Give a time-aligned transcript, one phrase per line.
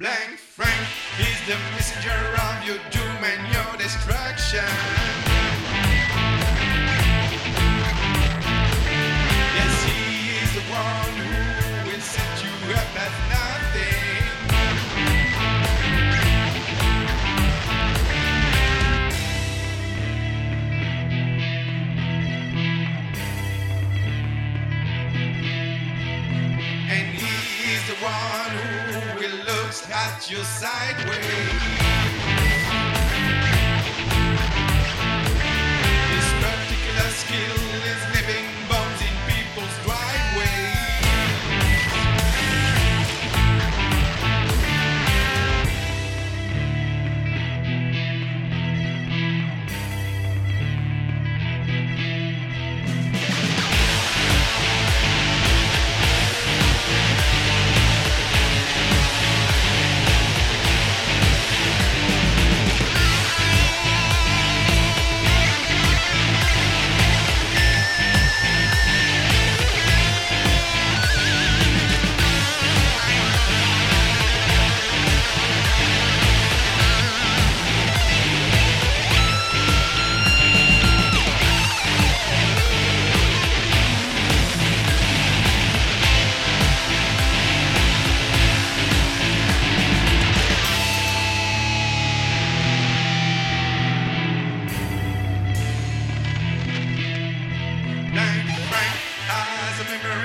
[0.00, 4.64] Blank Frank is the messenger of your doom and your destruction.
[28.30, 28.56] one
[29.18, 32.39] who looks at you sideways.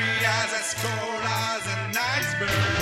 [0.06, 2.75] eyes as cold as an iceberg.